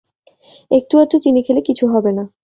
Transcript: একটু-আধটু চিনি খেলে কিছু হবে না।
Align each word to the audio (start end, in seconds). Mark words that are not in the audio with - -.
একটু-আধটু 0.71 1.17
চিনি 1.19 1.41
খেলে 1.43 1.61
কিছু 1.61 1.85
হবে 1.87 2.11
না। 2.17 2.23